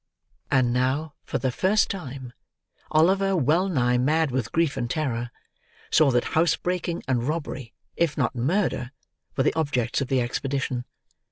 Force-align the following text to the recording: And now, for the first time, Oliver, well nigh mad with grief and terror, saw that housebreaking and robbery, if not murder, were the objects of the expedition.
And 0.49 0.73
now, 0.73 1.13
for 1.23 1.37
the 1.37 1.51
first 1.51 1.91
time, 1.91 2.33
Oliver, 2.89 3.35
well 3.35 3.69
nigh 3.69 3.99
mad 3.99 4.31
with 4.31 4.51
grief 4.51 4.75
and 4.75 4.89
terror, 4.89 5.29
saw 5.91 6.09
that 6.09 6.23
housebreaking 6.33 7.03
and 7.07 7.27
robbery, 7.27 7.75
if 7.95 8.17
not 8.17 8.33
murder, 8.35 8.93
were 9.37 9.43
the 9.43 9.53
objects 9.53 10.01
of 10.01 10.07
the 10.07 10.19
expedition. 10.19 10.85